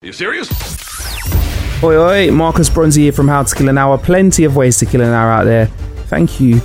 you 0.00 0.12
serious? 0.12 0.48
Oi, 1.82 1.96
oi, 1.96 2.30
Marcus 2.30 2.70
Bronzy 2.70 3.02
here 3.02 3.12
from 3.12 3.26
How 3.26 3.42
to 3.42 3.52
Kill 3.52 3.68
an 3.68 3.76
Hour. 3.76 3.98
Plenty 3.98 4.44
of 4.44 4.54
ways 4.54 4.78
to 4.78 4.86
kill 4.86 5.00
an 5.00 5.08
hour 5.08 5.28
out 5.28 5.42
there. 5.42 5.66
Thank 6.06 6.40
you 6.40 6.60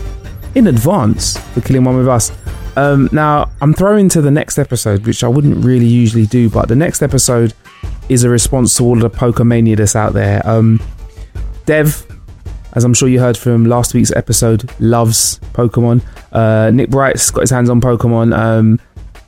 in 0.53 0.67
advance 0.67 1.37
for 1.37 1.61
killing 1.61 1.83
one 1.83 1.97
with 1.97 2.07
us. 2.07 2.31
Um, 2.77 3.09
now, 3.11 3.49
I'm 3.59 3.73
throwing 3.73 4.07
to 4.09 4.21
the 4.21 4.29
next 4.29 4.59
episode, 4.59 5.07
which 5.07 5.23
I 5.23 5.27
wouldn't 5.27 5.65
really 5.65 5.87
usually 5.87 6.27
do, 6.27 6.47
but 6.47 6.67
the 6.67 6.75
next 6.75 7.01
episode 7.01 7.55
is 8.07 8.23
a 8.23 8.29
response 8.29 8.77
to 8.77 8.83
all 8.83 8.99
the 8.99 9.09
Pokemania 9.09 9.77
that's 9.77 9.95
out 9.95 10.13
there. 10.13 10.47
Um, 10.47 10.79
Dev, 11.65 12.05
as 12.73 12.83
I'm 12.83 12.93
sure 12.93 13.09
you 13.09 13.19
heard 13.19 13.37
from 13.37 13.65
last 13.65 13.95
week's 13.95 14.11
episode, 14.11 14.69
loves 14.79 15.39
Pokemon. 15.53 16.03
Uh, 16.31 16.69
Nick 16.69 16.91
Bright's 16.91 17.31
got 17.31 17.41
his 17.41 17.49
hands 17.49 17.71
on 17.71 17.81
Pokemon. 17.81 18.37
Um, 18.37 18.79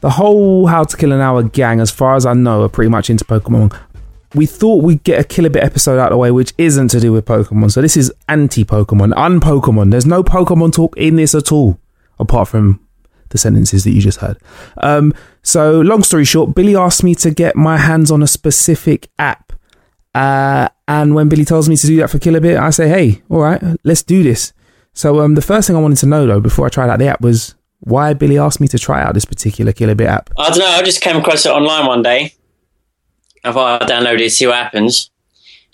the 0.01 0.11
whole 0.11 0.67
How 0.67 0.83
to 0.83 0.95
Kill 0.95 1.11
an 1.11 1.21
Hour 1.21 1.41
gang, 1.41 1.79
as 1.79 1.89
far 1.89 2.15
as 2.15 2.27
I 2.27 2.33
know, 2.33 2.61
are 2.61 2.69
pretty 2.69 2.89
much 2.89 3.09
into 3.09 3.25
Pokemon 3.25 3.75
we 4.35 4.45
thought 4.45 4.83
we'd 4.83 5.03
get 5.03 5.19
a 5.19 5.23
Kilobit 5.23 5.63
episode 5.63 5.97
out 5.97 6.07
of 6.07 6.11
the 6.11 6.17
way, 6.17 6.31
which 6.31 6.53
isn't 6.57 6.89
to 6.89 6.99
do 6.99 7.11
with 7.11 7.25
Pokemon. 7.25 7.71
So 7.71 7.81
this 7.81 7.97
is 7.97 8.13
anti 8.27 8.65
Pokemon, 8.65 9.13
un 9.17 9.39
Pokemon. 9.39 9.91
There's 9.91 10.05
no 10.05 10.23
Pokemon 10.23 10.73
talk 10.73 10.95
in 10.97 11.15
this 11.15 11.33
at 11.33 11.51
all, 11.51 11.79
apart 12.19 12.49
from 12.49 12.79
the 13.29 13.37
sentences 13.37 13.83
that 13.85 13.91
you 13.91 14.01
just 14.01 14.19
heard. 14.19 14.37
Um, 14.77 15.13
so, 15.41 15.81
long 15.81 16.03
story 16.03 16.25
short, 16.25 16.53
Billy 16.53 16.75
asked 16.75 17.03
me 17.03 17.15
to 17.15 17.31
get 17.31 17.55
my 17.55 17.77
hands 17.77 18.11
on 18.11 18.21
a 18.21 18.27
specific 18.27 19.09
app. 19.17 19.53
Uh, 20.13 20.69
and 20.87 21.15
when 21.15 21.27
Billy 21.27 21.45
tells 21.45 21.67
me 21.67 21.75
to 21.75 21.87
do 21.87 21.97
that 21.97 22.09
for 22.09 22.19
Kilobit, 22.19 22.59
I 22.59 22.69
say, 22.69 22.87
hey, 22.87 23.21
all 23.29 23.39
right, 23.39 23.61
let's 23.83 24.03
do 24.03 24.23
this. 24.23 24.53
So, 24.93 25.21
um, 25.21 25.35
the 25.35 25.41
first 25.41 25.67
thing 25.67 25.75
I 25.75 25.81
wanted 25.81 25.97
to 25.99 26.05
know, 26.05 26.27
though, 26.27 26.39
before 26.39 26.65
I 26.65 26.69
tried 26.69 26.89
out 26.89 26.99
the 26.99 27.07
app 27.07 27.21
was 27.21 27.55
why 27.79 28.13
Billy 28.13 28.37
asked 28.37 28.61
me 28.61 28.67
to 28.69 28.79
try 28.79 29.01
out 29.01 29.13
this 29.13 29.25
particular 29.25 29.71
Kilobit 29.71 30.07
app. 30.07 30.29
I 30.37 30.49
don't 30.49 30.59
know. 30.59 30.65
I 30.65 30.81
just 30.83 31.01
came 31.01 31.17
across 31.17 31.45
it 31.45 31.49
online 31.49 31.85
one 31.85 32.01
day 32.01 32.33
I 33.45 33.51
thought 33.51 33.83
I'd 33.83 33.89
download 33.89 34.19
it, 34.19 34.31
see 34.31 34.47
what 34.47 34.55
happens. 34.55 35.09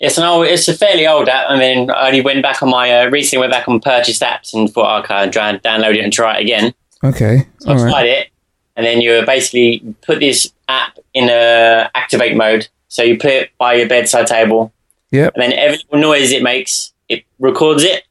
It's 0.00 0.18
an 0.18 0.24
old, 0.24 0.46
it's 0.46 0.66
a 0.68 0.74
fairly 0.74 1.06
old 1.06 1.28
app. 1.28 1.48
I 1.48 1.58
mean, 1.58 1.90
I 1.90 2.08
only 2.08 2.20
went 2.20 2.42
back 2.42 2.62
on 2.62 2.70
my 2.70 2.92
uh, 2.92 3.10
recently 3.10 3.40
went 3.40 3.52
back 3.52 3.68
on 3.68 3.80
purchased 3.80 4.22
apps 4.22 4.52
and 4.52 4.70
thought 4.70 5.04
okay, 5.04 5.14
I'll 5.14 5.30
try 5.30 5.50
and 5.50 5.62
download 5.62 5.94
it 5.94 6.04
and 6.04 6.12
try 6.12 6.38
it 6.38 6.42
again. 6.42 6.74
Okay, 7.04 7.46
so 7.60 7.72
I 7.72 7.74
tried 7.76 7.92
right. 7.92 8.06
it, 8.06 8.28
and 8.76 8.84
then 8.84 9.00
you 9.00 9.24
basically 9.24 9.94
put 10.02 10.20
this 10.20 10.52
app 10.68 10.98
in 11.14 11.28
a 11.28 11.90
activate 11.94 12.36
mode. 12.36 12.68
So 12.88 13.02
you 13.02 13.16
put 13.16 13.30
it 13.30 13.50
by 13.58 13.74
your 13.74 13.88
bedside 13.88 14.26
table. 14.26 14.72
Yep. 15.12 15.34
And 15.34 15.42
then 15.42 15.52
every 15.52 15.78
noise 15.92 16.32
it 16.32 16.42
makes, 16.42 16.92
it 17.08 17.24
records 17.38 17.84
it. 17.84 18.04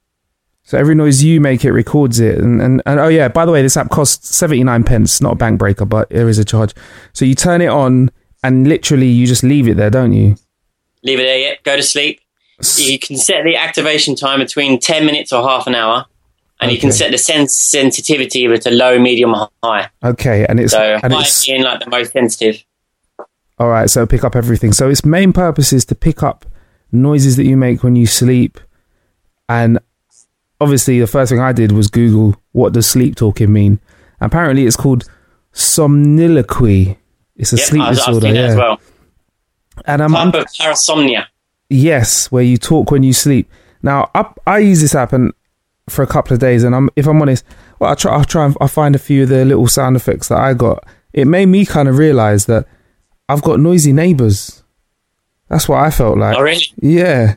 So 0.63 0.77
every 0.77 0.95
noise 0.95 1.23
you 1.23 1.41
make, 1.41 1.65
it 1.65 1.71
records 1.71 2.19
it. 2.19 2.37
And, 2.37 2.61
and, 2.61 2.81
and 2.85 2.99
oh 2.99 3.07
yeah, 3.07 3.27
by 3.27 3.45
the 3.45 3.51
way, 3.51 3.61
this 3.61 3.75
app 3.75 3.89
costs 3.89 4.35
79 4.35 4.83
pence, 4.83 5.19
not 5.19 5.33
a 5.33 5.35
bank 5.35 5.59
breaker, 5.59 5.85
but 5.85 6.09
there 6.09 6.29
is 6.29 6.37
a 6.37 6.45
charge. 6.45 6.73
So 7.13 7.25
you 7.25 7.35
turn 7.35 7.61
it 7.61 7.67
on, 7.67 8.09
and 8.43 8.67
literally 8.67 9.07
you 9.07 9.27
just 9.27 9.43
leave 9.43 9.67
it 9.67 9.77
there, 9.77 9.89
don't 9.89 10.13
you? 10.13 10.35
Leave 11.03 11.19
it 11.19 11.23
there, 11.23 11.37
yeah. 11.37 11.53
Go 11.63 11.75
to 11.75 11.83
sleep. 11.83 12.21
You 12.77 12.99
can 12.99 13.17
set 13.17 13.43
the 13.43 13.55
activation 13.55 14.15
time 14.15 14.39
between 14.39 14.79
10 14.79 15.05
minutes 15.05 15.33
or 15.33 15.47
half 15.47 15.67
an 15.67 15.75
hour. 15.75 16.05
And 16.59 16.69
okay. 16.69 16.75
you 16.75 16.79
can 16.79 16.91
set 16.91 17.11
the 17.11 17.17
sens- 17.17 17.57
sensitivity 17.57 18.47
with 18.47 18.67
a 18.67 18.71
low, 18.71 18.99
medium, 18.99 19.33
or 19.33 19.49
high. 19.63 19.89
Okay, 20.03 20.45
and 20.47 20.59
it's 20.59 20.73
so 20.73 20.99
and 21.01 21.11
high 21.11 21.21
it's, 21.21 21.45
being 21.45 21.63
like 21.63 21.79
the 21.83 21.89
most 21.89 22.11
sensitive. 22.11 22.63
All 23.57 23.69
right, 23.69 23.89
so 23.89 24.05
pick 24.05 24.23
up 24.23 24.35
everything. 24.35 24.71
So 24.71 24.87
its 24.87 25.03
main 25.03 25.33
purpose 25.33 25.73
is 25.73 25.85
to 25.85 25.95
pick 25.95 26.21
up 26.21 26.45
noises 26.91 27.35
that 27.37 27.45
you 27.45 27.57
make 27.57 27.83
when 27.83 27.95
you 27.95 28.05
sleep. 28.05 28.59
And 29.49 29.79
obviously, 30.59 30.99
the 30.99 31.07
first 31.07 31.31
thing 31.31 31.39
I 31.39 31.51
did 31.51 31.71
was 31.71 31.87
Google 31.87 32.35
what 32.51 32.73
does 32.73 32.85
sleep 32.85 33.15
talking 33.15 33.51
mean. 33.51 33.79
Apparently, 34.19 34.67
it's 34.67 34.75
called 34.75 35.09
somniloquy. 35.51 36.97
It's 37.41 37.51
a 37.51 37.57
yep, 37.57 37.65
sleep 37.65 37.81
I've, 37.81 37.95
disorder. 37.95 38.27
I've 38.27 38.35
yeah. 38.35 38.41
as 38.41 38.55
well. 38.55 38.81
And 39.85 40.01
um, 40.01 40.13
type 40.13 40.35
of 40.35 40.45
parasomnia. 40.45 41.25
Yes, 41.69 42.31
where 42.31 42.43
you 42.43 42.57
talk 42.57 42.91
when 42.91 43.01
you 43.01 43.13
sleep. 43.13 43.49
Now, 43.81 44.11
I, 44.13 44.31
I 44.45 44.59
use 44.59 44.79
this 44.81 44.93
app 44.93 45.11
and 45.11 45.33
for 45.89 46.03
a 46.03 46.07
couple 46.07 46.33
of 46.33 46.39
days, 46.39 46.63
and 46.63 46.75
I'm 46.75 46.89
if 46.95 47.07
I'm 47.07 47.19
honest, 47.19 47.43
well, 47.79 47.91
I 47.91 47.95
try 47.95 48.19
I 48.19 48.23
try 48.23 48.45
and 48.45 48.55
I 48.61 48.67
find 48.67 48.95
a 48.95 48.99
few 48.99 49.23
of 49.23 49.29
the 49.29 49.43
little 49.43 49.67
sound 49.67 49.95
effects 49.95 50.27
that 50.27 50.37
I 50.37 50.53
got. 50.53 50.85
It 51.13 51.25
made 51.25 51.47
me 51.47 51.65
kind 51.65 51.89
of 51.89 51.97
realize 51.97 52.45
that 52.45 52.67
I've 53.27 53.41
got 53.41 53.59
noisy 53.59 53.91
neighbors. 53.91 54.63
That's 55.49 55.67
what 55.67 55.79
I 55.79 55.89
felt 55.89 56.19
like. 56.19 56.37
Oh, 56.37 56.41
really? 56.41 56.63
Yeah. 56.77 57.35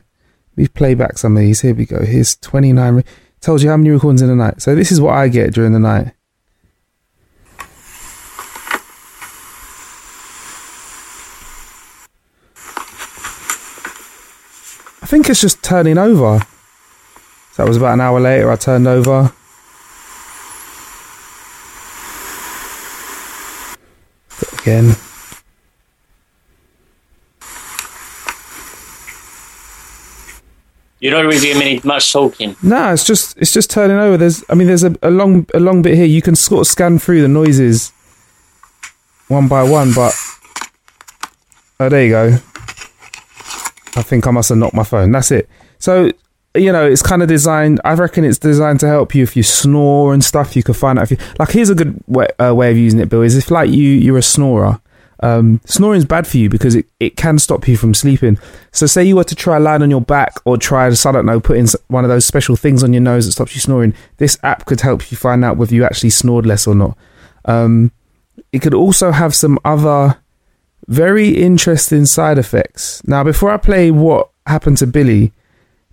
We 0.55 0.67
play 0.67 0.93
back 0.93 1.17
some 1.17 1.35
of 1.35 1.41
these. 1.41 1.61
Here 1.61 1.73
we 1.73 1.85
go. 1.85 2.05
Here's 2.05 2.37
29. 2.37 2.95
Re- 2.95 3.03
tells 3.41 3.63
you 3.63 3.69
how 3.69 3.77
many 3.77 3.89
recordings 3.89 4.21
in 4.21 4.29
the 4.29 4.35
night. 4.35 4.61
So 4.61 4.73
this 4.75 4.91
is 4.91 5.01
what 5.01 5.15
I 5.15 5.27
get 5.27 5.53
during 5.53 5.73
the 5.73 5.79
night. 5.79 6.13
I 15.05 15.07
think 15.07 15.29
it's 15.29 15.39
just 15.39 15.61
turning 15.61 15.99
over. 15.99 16.39
So 17.51 17.61
that 17.61 17.67
was 17.67 17.77
about 17.77 17.93
an 17.93 18.01
hour 18.01 18.19
later. 18.19 18.51
I 18.51 18.55
turned 18.55 18.87
over. 18.87 19.31
Again. 24.57 24.95
You 30.99 31.11
don't 31.11 31.27
really 31.27 31.53
many 31.53 31.79
much 31.83 32.11
talking. 32.11 32.55
No, 32.63 32.91
it's 32.91 33.05
just 33.05 33.37
it's 33.37 33.53
just 33.53 33.69
turning 33.69 33.97
over. 33.97 34.17
There's 34.17 34.43
I 34.49 34.55
mean 34.55 34.65
there's 34.65 34.83
a, 34.83 34.95
a 35.03 35.11
long 35.11 35.45
a 35.53 35.59
long 35.59 35.83
bit 35.83 35.93
here. 35.93 36.05
You 36.05 36.23
can 36.23 36.35
sort 36.35 36.61
of 36.61 36.67
scan 36.67 36.97
through 36.97 37.21
the 37.21 37.27
noises 37.27 37.91
one 39.27 39.47
by 39.47 39.61
one, 39.61 39.93
but 39.93 40.15
oh 41.79 41.89
there 41.89 42.03
you 42.05 42.09
go. 42.09 42.39
I 43.95 44.01
think 44.01 44.27
I 44.27 44.31
must 44.31 44.49
have 44.49 44.57
knocked 44.57 44.73
my 44.73 44.83
phone. 44.83 45.11
That's 45.11 45.31
it. 45.31 45.49
So, 45.79 46.11
you 46.55 46.71
know, 46.71 46.85
it's 46.85 47.01
kind 47.01 47.21
of 47.21 47.27
designed. 47.27 47.81
I 47.83 47.93
reckon 47.93 48.23
it's 48.23 48.37
designed 48.37 48.79
to 48.81 48.87
help 48.87 49.15
you 49.15 49.23
if 49.23 49.35
you 49.35 49.43
snore 49.43 50.13
and 50.13 50.23
stuff. 50.23 50.55
You 50.55 50.63
can 50.63 50.73
find 50.73 50.99
out 50.99 51.11
if 51.11 51.11
you 51.11 51.17
like. 51.39 51.51
Here's 51.51 51.69
a 51.69 51.75
good 51.75 52.01
way, 52.07 52.27
uh, 52.39 52.53
way 52.55 52.71
of 52.71 52.77
using 52.77 52.99
it, 52.99 53.09
Bill. 53.09 53.21
Is 53.21 53.35
if 53.35 53.51
like 53.51 53.69
you 53.69 53.89
you're 53.89 54.17
a 54.17 54.23
snorer. 54.23 54.79
Um, 55.21 55.61
snoring 55.65 55.99
is 55.99 56.05
bad 56.05 56.27
for 56.27 56.37
you 56.37 56.49
because 56.49 56.75
it, 56.75 56.87
it 56.99 57.15
can 57.15 57.39
stop 57.39 57.67
you 57.67 57.77
from 57.77 57.93
sleeping. 57.93 58.37
So, 58.71 58.85
say 58.85 59.03
you 59.03 59.15
were 59.15 59.23
to 59.23 59.35
try 59.35 59.57
lying 59.57 59.81
on 59.81 59.89
your 59.89 60.01
back 60.01 60.35
or 60.45 60.57
try 60.57 60.87
I 60.87 61.11
don't 61.11 61.25
know, 61.25 61.39
put 61.39 61.57
in 61.57 61.67
one 61.87 62.03
of 62.03 62.09
those 62.09 62.25
special 62.25 62.55
things 62.55 62.83
on 62.83 62.93
your 62.93 63.01
nose 63.01 63.25
that 63.25 63.31
stops 63.31 63.55
you 63.55 63.61
snoring. 63.61 63.93
This 64.17 64.37
app 64.43 64.65
could 64.65 64.81
help 64.81 65.09
you 65.11 65.17
find 65.17 65.43
out 65.45 65.57
whether 65.57 65.73
you 65.73 65.85
actually 65.85 66.09
snored 66.09 66.45
less 66.45 66.67
or 66.67 66.75
not. 66.75 66.97
Um, 67.45 67.91
it 68.51 68.61
could 68.61 68.73
also 68.73 69.11
have 69.11 69.33
some 69.33 69.57
other 69.63 70.17
very 70.87 71.29
interesting 71.29 72.05
side 72.05 72.37
effects. 72.37 73.05
Now, 73.07 73.23
before 73.23 73.51
I 73.51 73.57
play 73.57 73.91
what 73.91 74.29
happened 74.45 74.77
to 74.77 74.87
Billy, 74.87 75.33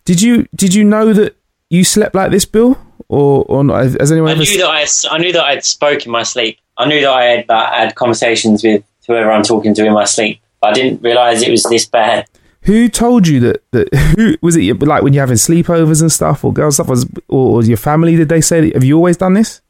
did 0.04 0.20
you 0.20 0.46
did 0.54 0.74
you 0.74 0.84
know 0.84 1.12
that 1.12 1.36
you 1.70 1.84
slept 1.84 2.14
like 2.14 2.30
this, 2.30 2.44
Bill, 2.44 2.78
or 3.08 3.44
or 3.48 3.64
not? 3.64 3.84
Has 4.00 4.12
anyone? 4.12 4.32
I 4.32 4.34
knew 4.34 4.58
that 4.58 4.68
I, 5.10 5.14
I 5.14 5.18
knew 5.18 5.32
that 5.32 5.44
I'd 5.44 5.64
spoke 5.64 6.04
in 6.04 6.12
my 6.12 6.22
sleep. 6.22 6.58
I 6.76 6.86
knew 6.86 7.00
that 7.00 7.10
I 7.10 7.24
had, 7.24 7.50
I 7.50 7.80
had 7.84 7.94
conversations 7.94 8.64
with 8.64 8.82
whoever 9.06 9.30
I'm 9.30 9.42
talking 9.42 9.74
to 9.74 9.86
in 9.86 9.92
my 9.92 10.04
sleep. 10.04 10.40
But 10.60 10.68
I 10.68 10.72
didn't 10.74 11.02
realize 11.02 11.42
it 11.42 11.50
was 11.50 11.64
this 11.64 11.86
bad. 11.86 12.26
Who 12.62 12.88
told 12.88 13.26
you 13.26 13.40
that? 13.40 13.62
That 13.72 13.94
who 14.16 14.36
was 14.42 14.56
it? 14.56 14.80
Like 14.82 15.02
when 15.02 15.12
you're 15.12 15.22
having 15.22 15.36
sleepovers 15.36 16.00
and 16.00 16.10
stuff, 16.10 16.44
or 16.44 16.52
girls 16.52 16.76
stuff, 16.76 16.88
was 16.88 17.06
or, 17.28 17.56
or 17.56 17.62
your 17.62 17.76
family? 17.76 18.16
Did 18.16 18.28
they 18.28 18.40
say? 18.40 18.72
Have 18.72 18.84
you 18.84 18.96
always 18.96 19.16
done 19.16 19.34
this? 19.34 19.60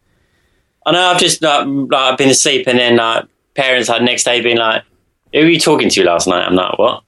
I 0.84 0.92
know. 0.92 1.00
I've 1.00 1.20
just 1.20 1.42
like, 1.42 1.66
like 1.66 2.12
I've 2.12 2.18
been 2.18 2.28
asleep, 2.28 2.66
and 2.66 2.78
then 2.78 3.00
uh, 3.00 3.26
parents 3.54 3.88
like 3.88 4.02
next 4.02 4.24
day 4.24 4.40
being 4.40 4.58
like, 4.58 4.84
who 5.32 5.40
were 5.40 5.48
you 5.48 5.60
talking 5.60 5.88
to 5.88 6.04
last 6.04 6.26
night? 6.26 6.46
I'm 6.46 6.54
like, 6.54 6.78
what? 6.78 7.02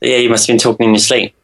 Yeah, 0.00 0.16
you 0.16 0.30
must 0.30 0.46
have 0.46 0.54
been 0.54 0.58
talking 0.58 0.86
in 0.86 0.94
your 0.94 1.00
sleep. 1.00 1.34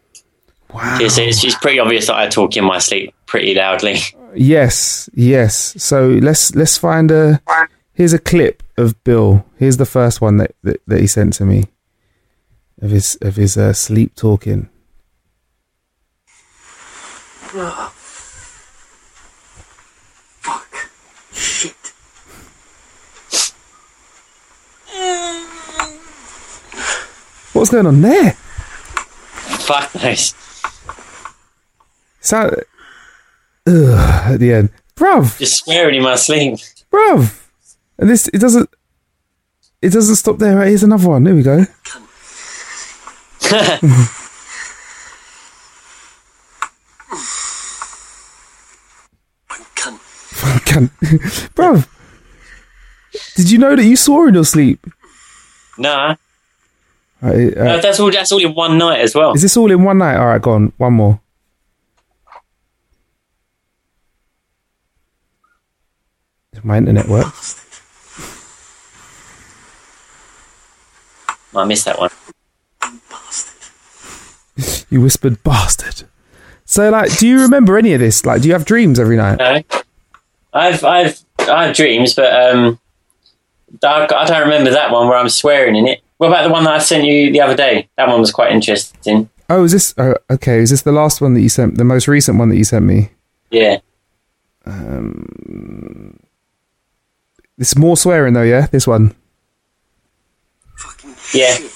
Wow. 0.73 0.99
It's, 1.01 1.17
it's, 1.19 1.45
it's 1.45 1.55
pretty 1.55 1.79
obvious 1.79 2.09
that 2.09 2.17
I 2.17 2.29
talk 2.29 2.57
in 2.57 2.65
my 2.65 2.79
sleep 2.79 3.15
pretty 3.27 3.55
loudly. 3.55 3.99
Yes, 4.35 5.09
yes. 5.15 5.83
So 5.83 6.09
let's 6.09 6.55
let's 6.55 6.77
find 6.77 7.11
a. 7.11 7.41
Here's 7.95 8.13
a 8.13 8.19
clip 8.19 8.63
of 8.77 9.03
Bill. 9.03 9.47
Here's 9.57 9.79
the 9.79 9.87
first 9.87 10.21
one 10.21 10.37
that 10.37 10.55
that, 10.63 10.83
that 10.87 11.01
he 11.01 11.07
sent 11.07 11.33
to 11.35 11.47
me 11.47 11.65
of 12.83 12.91
his 12.91 13.17
of 13.23 13.37
his 13.37 13.57
uh, 13.57 13.73
sleep 13.73 14.15
talking. 14.15 14.69
What's 27.59 27.71
going 27.73 27.87
on 27.87 28.01
there? 28.03 28.33
Fuck 29.67 29.93
knows. 29.97 30.33
So, 32.21 32.63
ugh, 33.67 34.33
at 34.33 34.37
the 34.39 34.53
end, 34.53 34.71
bruv, 34.95 35.37
Just 35.39 35.65
swearing 35.65 35.97
in 35.97 36.03
my 36.05 36.15
sleep. 36.15 36.59
bruv, 36.93 37.41
and 37.99 38.09
this 38.09 38.29
it 38.29 38.39
doesn't 38.41 38.71
it 39.83 39.91
doesn't 39.93 40.17
stop 40.17 40.39
there. 40.39 40.65
Here's 40.65 40.85
another 40.85 41.09
one. 41.09 41.25
There 41.25 41.35
we 41.35 41.43
go. 41.43 41.65
Bruv, 51.55 51.87
did 53.37 53.51
you 53.51 53.59
know 53.59 53.77
that 53.77 53.85
you 53.85 53.97
swore 53.97 54.29
in 54.29 54.35
your 54.35 54.45
sleep? 54.45 54.85
nah. 55.79 56.17
Uh, 57.23 57.27
uh, 57.27 57.81
that's 57.81 57.99
all. 57.99 58.11
That's 58.11 58.31
all 58.31 58.45
in 58.45 58.55
one 58.55 58.79
night 58.79 59.01
as 59.01 59.15
well. 59.15 59.33
is 59.33 59.43
this 59.43 59.57
all 59.57 59.71
in 59.73 59.83
one 59.83 59.99
night? 59.99 60.17
All 60.17 60.27
right, 60.27 60.41
go 60.41 60.53
on. 60.53 60.73
One 60.77 60.93
more. 60.95 61.21
If 66.53 66.65
My 66.65 66.79
internet 66.79 67.09
works. 67.09 67.65
I 71.55 71.65
missed 71.65 71.85
that 71.87 71.99
one. 71.99 72.11
You 74.91 75.01
whispered 75.03 75.43
bastard. 75.45 76.09
So, 76.65 76.89
like, 76.91 77.17
do 77.19 77.29
you 77.29 77.43
remember 77.43 77.77
any 77.79 77.93
of 77.93 78.01
this? 78.01 78.25
Like, 78.27 78.43
do 78.43 78.49
you 78.49 78.55
have 78.55 78.65
dreams 78.65 78.99
every 78.99 79.17
night? 79.17 79.39
No, 79.39 79.63
I've 80.53 80.83
I've 80.83 81.21
I 81.41 81.67
have 81.67 81.77
dreams, 81.77 82.15
but 82.15 82.33
um, 82.33 82.81
I, 83.85 84.09
I 84.11 84.25
don't 84.25 84.41
remember 84.43 84.71
that 84.71 84.91
one 84.91 85.07
where 85.09 85.17
I'm 85.19 85.29
swearing 85.29 85.77
in 85.77 85.87
it. 85.87 86.01
What 86.19 86.29
about 86.29 86.43
the 86.45 86.51
one 86.53 86.65
that 86.65 86.75
I 86.75 86.79
sent 86.79 87.05
you 87.05 87.33
the 87.33 87.41
other 87.41 87.57
day? 87.57 87.89
That 87.97 88.09
one 88.09 88.21
was 88.21 88.31
quite 88.33 88.53
interesting. 88.53 89.31
Oh, 89.49 89.65
is 89.65 89.73
this 89.73 89.95
oh, 89.99 90.15
okay? 90.31 90.59
Is 90.59 90.71
this 90.71 90.83
the 90.83 90.93
last 90.93 91.21
one 91.21 91.35
that 91.35 91.41
you 91.41 91.49
sent? 91.49 91.79
The 91.79 91.85
most 91.85 92.07
recent 92.09 92.39
one 92.39 92.49
that 92.51 92.57
you 92.57 92.65
sent 92.65 92.85
me? 92.85 93.11
Yeah, 93.51 93.79
Um, 94.67 96.19
This 97.57 97.75
more 97.77 97.97
swearing 97.97 98.35
though, 98.35 98.43
yeah. 98.43 98.67
This 98.67 98.87
one. 98.87 99.15
Fucking 100.77 101.15
Yeah. 101.33 101.55
shit. 101.55 101.73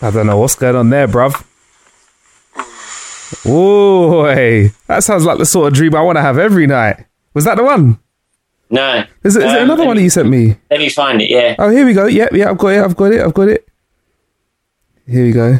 I 0.00 0.10
don't 0.12 0.26
know 0.26 0.38
what's 0.38 0.54
going 0.54 0.76
on 0.76 0.90
there, 0.90 1.08
bruv. 1.08 1.44
Oh, 3.46 4.24
hey, 4.26 4.70
that 4.86 5.02
sounds 5.04 5.24
like 5.24 5.38
the 5.38 5.46
sort 5.46 5.68
of 5.68 5.74
dream 5.74 5.94
I 5.94 6.00
want 6.02 6.16
to 6.16 6.22
have 6.22 6.38
every 6.38 6.66
night. 6.66 7.04
Was 7.38 7.44
that 7.44 7.56
the 7.56 7.62
one? 7.62 8.00
no. 8.68 9.04
Is 9.22 9.36
it, 9.36 9.44
is 9.44 9.52
it 9.52 9.58
Um, 9.58 9.62
another 9.62 9.84
one 9.86 9.94
me- 9.96 10.00
that 10.00 10.04
you 10.04 10.10
sent 10.10 10.28
me? 10.28 10.56
Let 10.72 10.80
me 10.80 10.88
find 10.88 11.22
it. 11.22 11.30
Yeah. 11.30 11.54
Oh, 11.56 11.70
here 11.70 11.86
we 11.86 11.92
go. 11.94 12.06
Yep, 12.06 12.32
yeah, 12.32 12.50
I've 12.50 12.58
got 12.58 12.68
it. 12.68 12.82
I've 12.84 12.96
got 12.96 13.12
it. 13.12 13.20
I've 13.22 13.32
got 13.32 13.48
it. 13.48 13.68
Here 15.06 15.24
we 15.24 15.30
go. 15.30 15.58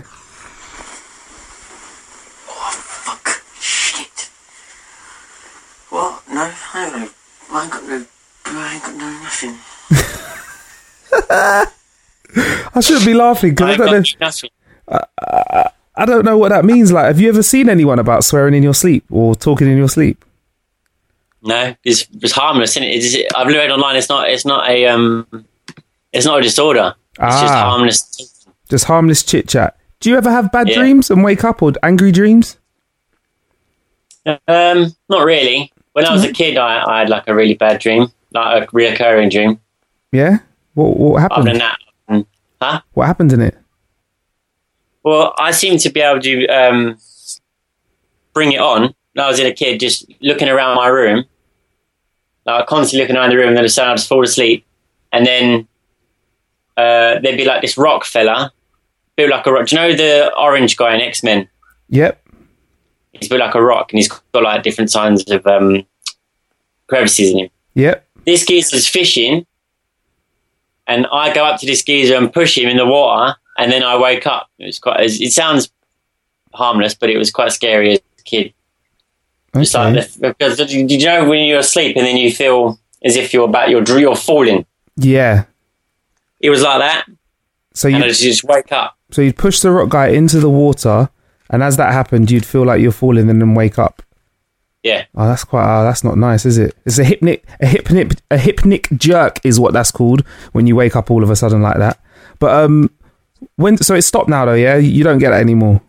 Oh, 2.49 2.71
fuck. 2.83 3.43
Shit. 3.61 4.29
What? 5.91 6.21
No, 6.33 6.51
I 6.75 6.85
ain't 6.85 6.93
got 6.93 7.01
no. 7.01 7.09
I 7.53 7.63
ain't 7.63 7.73
got 7.73 7.85
no. 7.89 8.07
I 8.47 8.75
ain't 8.75 8.83
got 8.83 8.95
no 8.97 9.09
nothing. 9.23 9.57
I 12.75 12.81
shouldn't 12.81 13.07
be 13.07 13.15
laughing 13.15 13.51
because 13.51 13.69
I, 13.69 13.73
I've 13.73 13.79
don't 13.79 13.87
know. 13.93 14.03
got 14.03 14.21
nothing. 14.21 14.51
I 16.01 16.05
don't 16.05 16.25
know 16.25 16.37
what 16.39 16.51
that 16.51 16.65
means. 16.65 16.93
Like, 16.93 17.07
have 17.07 17.21
you 17.21 17.29
ever 17.29 17.43
seen 17.43 17.69
anyone 17.69 17.99
about 17.99 18.23
swearing 18.25 18.55
in 18.55 18.63
your 18.63 18.75
sleep 18.75 19.05
or 19.11 19.35
talking 19.35 19.69
in 19.69 19.77
your 19.77 19.89
sleep? 19.89 20.25
No, 21.43 21.75
it's, 21.85 22.07
it's 22.21 22.33
harmless, 22.33 22.73
isn't 22.73 22.83
it? 22.83 22.97
It's, 22.97 23.35
I've 23.35 23.47
read 23.47 23.71
online. 23.71 23.97
It's 23.97 24.09
not. 24.09 24.29
It's 24.31 24.45
not 24.45 24.69
a. 24.69 24.87
Um, 24.87 25.27
it's 26.13 26.27
not 26.27 26.39
a 26.41 26.43
disorder. 26.43 26.95
It's 27.13 27.41
just 27.41 27.53
Ah. 27.55 27.71
harmless. 27.71 28.45
Just 28.69 28.85
harmless 28.85 29.23
chit 29.23 29.49
chat. 29.49 29.77
Do 30.01 30.11
you 30.11 30.17
ever 30.17 30.31
have 30.31 30.51
bad 30.53 30.69
Yeah. 30.69 30.77
dreams 30.79 31.11
and 31.11 31.23
wake 31.25 31.45
up 31.45 31.63
or 31.63 31.73
angry 31.83 32.13
dreams? 32.13 32.57
Um, 34.27 34.95
not 35.09 35.25
really. 35.25 35.73
When 35.93 36.05
I 36.05 36.13
was 36.13 36.25
a 36.25 36.33
kid, 36.33 36.57
I, 36.57 36.85
I 36.85 36.99
had 37.01 37.09
like 37.09 37.25
a 37.29 37.35
really 37.35 37.55
bad 37.55 37.81
dream, 37.81 38.13
like 38.33 38.65
a 38.65 38.67
reoccurring 38.69 39.31
dream. 39.31 39.61
Yeah. 40.13 40.39
What 40.75 40.97
what 40.97 41.21
happened? 41.23 41.41
Other 41.41 41.51
than 41.51 41.59
that, 41.59 41.79
um, 42.09 42.27
huh? 42.61 42.81
What 42.93 43.07
happened 43.07 43.33
in 43.33 43.41
it? 43.41 43.57
Well, 45.03 45.35
I 45.39 45.51
seem 45.53 45.79
to 45.79 45.91
be 45.91 46.01
able 46.01 46.21
to 46.21 46.47
um, 46.49 46.99
bring 48.35 48.53
it 48.53 48.61
on. 48.61 48.95
When 49.19 49.25
I 49.25 49.31
was 49.31 49.41
in 49.41 49.47
a 49.47 49.53
kid, 49.53 49.81
just 49.81 50.07
looking 50.21 50.49
around 50.49 50.77
my 50.77 50.87
room, 50.87 51.25
like 52.47 52.69
constantly 52.69 53.03
looking 53.03 53.17
around 53.17 53.31
the 53.31 53.37
room, 53.37 53.49
and 53.49 53.57
then 53.57 53.65
I'd 53.65 53.97
just 53.97 54.09
fall 54.09 54.23
asleep, 54.23 54.65
and 55.11 55.27
then 55.27 55.67
uh, 56.77 57.19
there'd 57.19 57.37
be 57.37 57.45
like 57.45 57.61
this 57.61 57.77
rock 57.77 58.05
fella, 58.05 58.53
built 59.17 59.31
like 59.31 59.45
a 59.45 59.53
rock. 59.53 59.67
Do 59.67 59.75
you 59.75 59.83
know 59.83 59.97
the 59.97 60.33
orange 60.39 60.77
guy 60.77 60.95
in 60.95 61.01
X 61.01 61.25
Men? 61.25 61.49
Yep. 61.89 62.25
He's 63.11 63.29
built 63.29 63.41
like 63.41 63.57
a 63.57 63.61
rock, 63.61 63.91
and 63.93 63.99
he's 63.99 64.07
got 64.07 64.45
like 64.45 64.63
different 64.63 64.89
signs 64.89 65.29
of 65.29 65.45
um, 65.49 65.85
crevices 66.87 67.33
in 67.33 67.39
him. 67.39 67.51
Yep. 67.75 68.07
This 68.25 68.47
geezer's 68.47 68.87
fishing, 68.87 69.45
and 70.87 71.09
I 71.11 71.35
go 71.35 71.45
up 71.45 71.59
to 71.59 71.67
this 71.67 71.83
geezer 71.83 72.15
and 72.15 72.33
push 72.33 72.57
him 72.57 72.69
in 72.69 72.77
the 72.77 72.87
water, 72.87 73.35
and 73.59 73.73
then 73.73 73.83
I 73.83 73.99
wake 74.01 74.29
up. 74.29 74.49
It 74.61 74.67
was 74.67 74.79
quite. 74.79 75.01
It 75.01 75.33
sounds 75.33 75.73
harmless, 76.55 76.95
but 76.95 77.11
it 77.11 77.19
was 77.19 77.33
quite 77.33 77.51
scary 77.51 77.95
as 77.95 77.99
a 78.21 78.23
kid. 78.23 78.55
Okay. 79.61 79.93
like 79.93 80.11
the, 80.13 80.29
because 80.29 80.57
did 80.57 80.71
you 80.91 81.07
know 81.07 81.29
when 81.29 81.45
you're 81.47 81.59
asleep 81.61 81.97
and 81.97 82.05
then 82.07 82.17
you 82.17 82.33
feel 82.33 82.79
as 83.05 83.17
if 83.17 83.33
you're 83.33 83.49
about 83.49 83.69
you're 83.71 83.83
you're 83.99 84.17
falling. 84.17 84.65
yeah. 84.97 85.45
It 86.41 86.51
was 86.51 86.63
like 86.63 86.79
that, 86.81 87.07
So 87.75 87.89
you 87.89 88.01
just, 88.05 88.23
just 88.23 88.45
wake 88.45 88.71
up. 88.71 88.97
so 89.11 89.23
you'd 89.23 89.37
push 89.37 89.59
the 89.61 89.73
rock 89.73 89.89
guy 89.89 90.07
into 90.09 90.39
the 90.39 90.49
water, 90.49 91.11
and 91.51 91.65
as 91.65 91.77
that 91.79 91.93
happened, 91.93 92.31
you'd 92.31 92.47
feel 92.47 92.65
like 92.65 92.81
you're 92.81 92.93
falling 92.93 93.29
and 93.29 93.41
then 93.41 93.55
wake 93.55 93.77
up. 93.79 94.03
Yeah, 94.85 95.07
Oh, 95.17 95.27
that's 95.27 95.43
quite. 95.43 95.65
Oh, 95.65 95.83
that's 95.83 96.05
not 96.05 96.17
nice, 96.17 96.47
is 96.47 96.57
it? 96.59 96.77
It's 96.87 96.99
a 97.01 97.05
hypnic, 97.05 97.43
a 97.61 97.67
hypnic, 97.67 98.21
a 98.31 98.37
hypnic 98.37 98.97
jerk 98.97 99.41
is 99.45 99.59
what 99.59 99.73
that's 99.73 99.91
called 99.91 100.21
when 100.53 100.69
you 100.69 100.77
wake 100.77 100.95
up 100.95 101.11
all 101.11 101.25
of 101.25 101.31
a 101.31 101.35
sudden 101.37 101.61
like 101.61 101.79
that. 101.79 101.99
But 102.39 102.55
um, 102.65 102.89
when 103.57 103.77
so 103.79 103.97
it's 103.97 104.07
stopped 104.07 104.29
now 104.29 104.45
though. 104.45 104.55
Yeah, 104.55 104.77
you 104.77 105.03
don't 105.03 105.19
get 105.19 105.31
that 105.31 105.41
anymore. 105.41 105.81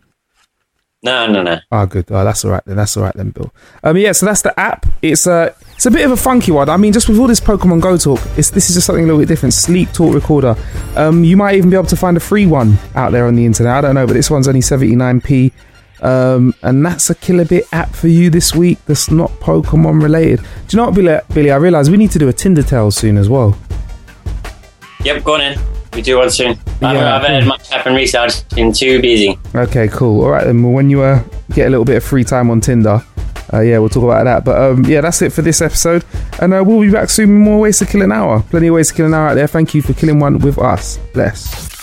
No, 1.01 1.27
no, 1.27 1.41
no. 1.41 1.59
Oh, 1.71 1.85
good. 1.85 2.05
Oh, 2.09 2.23
that's 2.23 2.43
all 2.43 2.51
right 2.51 2.63
then. 2.65 2.75
That's 2.75 2.97
all 2.97 3.03
right 3.03 3.13
then, 3.13 3.29
Bill. 3.29 3.53
Um, 3.83 3.95
yeah. 3.97 4.11
So 4.11 4.25
that's 4.25 4.41
the 4.41 4.57
app. 4.59 4.85
It's 5.01 5.27
a 5.27 5.55
it's 5.75 5.85
a 5.85 5.91
bit 5.91 6.05
of 6.05 6.11
a 6.11 6.17
funky 6.17 6.51
one. 6.51 6.67
I 6.67 6.75
mean, 6.75 6.91
just 6.91 7.07
with 7.07 7.17
all 7.19 7.27
this 7.27 7.39
Pokemon 7.39 7.81
Go 7.81 7.97
talk, 7.97 8.19
it's 8.37 8.49
this 8.49 8.69
is 8.69 8.75
just 8.75 8.87
something 8.87 9.05
a 9.05 9.07
little 9.07 9.21
bit 9.21 9.27
different. 9.29 9.53
Sleep 9.53 9.91
talk 9.93 10.13
recorder. 10.13 10.55
Um, 10.97 11.23
you 11.23 11.37
might 11.37 11.55
even 11.55 11.69
be 11.69 11.77
able 11.77 11.87
to 11.87 11.95
find 11.95 12.17
a 12.17 12.19
free 12.19 12.45
one 12.45 12.77
out 12.95 13.11
there 13.11 13.27
on 13.27 13.35
the 13.35 13.45
internet. 13.45 13.73
I 13.73 13.81
don't 13.81 13.95
know, 13.95 14.05
but 14.05 14.13
this 14.13 14.29
one's 14.29 14.47
only 14.47 14.61
seventy 14.61 14.95
nine 14.95 15.21
p. 15.21 15.53
Um, 16.01 16.53
and 16.63 16.85
that's 16.85 17.09
a 17.09 17.15
killer 17.15 17.45
bit 17.45 17.65
app 17.73 17.93
for 17.93 18.07
you 18.07 18.29
this 18.29 18.55
week. 18.55 18.79
That's 18.85 19.11
not 19.11 19.31
Pokemon 19.39 20.01
related. 20.01 20.39
Do 20.39 20.45
you 20.69 20.77
know 20.77 20.85
what, 20.85 20.95
Billy? 20.95 21.19
Billy, 21.33 21.51
I 21.51 21.57
realise 21.57 21.89
we 21.89 21.97
need 21.97 22.11
to 22.11 22.19
do 22.19 22.29
a 22.29 22.33
Tinder 22.33 22.63
tale 22.63 22.91
soon 22.91 23.17
as 23.17 23.29
well. 23.29 23.57
Yep, 25.03 25.23
go 25.23 25.35
on 25.35 25.41
in. 25.41 25.78
We 25.93 26.01
do 26.01 26.17
one 26.17 26.29
soon. 26.29 26.49
I 26.49 26.53
haven't, 26.53 26.81
Yeah, 26.81 26.89
I 26.89 27.13
haven't 27.19 27.31
had 27.31 27.47
much 27.47 27.69
happen 27.69 27.95
recently. 27.95 28.25
I've 28.25 28.31
just 28.31 28.49
been 28.55 28.71
too 28.71 29.01
busy. 29.01 29.37
Okay, 29.55 29.87
cool. 29.87 30.23
All 30.23 30.29
right, 30.29 30.45
then. 30.45 30.61
Well, 30.63 30.71
when 30.73 30.89
you 30.89 31.01
uh, 31.01 31.23
get 31.53 31.67
a 31.67 31.69
little 31.69 31.85
bit 31.85 31.97
of 31.97 32.03
free 32.03 32.23
time 32.23 32.49
on 32.51 32.61
Tinder, 32.61 33.03
uh, 33.53 33.59
yeah, 33.61 33.79
we'll 33.79 33.89
talk 33.89 34.03
about 34.03 34.23
that. 34.25 34.45
But 34.45 34.61
um, 34.61 34.85
yeah, 34.85 35.01
that's 35.01 35.21
it 35.21 35.33
for 35.33 35.41
this 35.41 35.61
episode. 35.61 36.05
And 36.39 36.53
uh, 36.53 36.63
we'll 36.65 36.81
be 36.81 36.91
back 36.91 37.09
soon 37.09 37.29
with 37.29 37.39
more 37.39 37.59
ways 37.59 37.79
to 37.79 37.85
kill 37.85 38.01
an 38.01 38.11
hour. 38.11 38.41
Plenty 38.43 38.67
of 38.67 38.75
ways 38.75 38.89
to 38.89 38.93
kill 38.93 39.07
an 39.07 39.13
hour 39.13 39.29
out 39.29 39.33
there. 39.35 39.47
Thank 39.47 39.73
you 39.73 39.81
for 39.81 39.93
killing 39.93 40.19
one 40.19 40.39
with 40.39 40.59
us. 40.59 40.97
Bless. 41.13 41.78